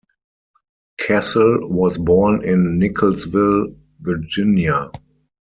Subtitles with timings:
[0.99, 4.89] Cassell was born in Nickelsville, Virginia.